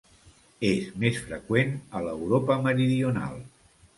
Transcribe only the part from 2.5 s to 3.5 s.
meridional.